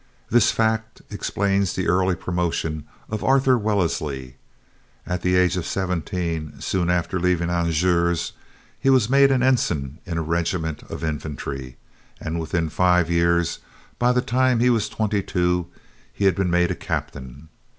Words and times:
This 0.31 0.49
fact 0.51 1.03
explains 1.11 1.73
the 1.75 1.87
early 1.87 2.15
promotion 2.15 2.85
of 3.07 3.23
Arthur 3.23 3.55
Wellesley. 3.55 4.35
At 5.05 5.21
the 5.21 5.35
age 5.35 5.55
of 5.57 5.65
seventeen, 5.67 6.59
soon 6.59 6.89
after 6.89 7.19
leaving 7.19 7.51
Angers, 7.51 8.33
he 8.79 8.89
was 8.89 9.11
made 9.11 9.29
an 9.31 9.43
ensign 9.43 9.99
in 10.07 10.17
a 10.17 10.23
regiment 10.23 10.81
of 10.89 11.03
infantry, 11.03 11.77
and 12.19 12.39
within 12.39 12.67
five 12.67 13.11
years, 13.11 13.59
by 13.99 14.11
the 14.11 14.21
time 14.23 14.59
he 14.59 14.71
was 14.71 14.89
twenty 14.89 15.21
two, 15.21 15.67
he 16.11 16.25
had 16.25 16.33
been 16.33 16.49
made 16.49 16.71
a 16.71 16.75
captain. 16.75 17.49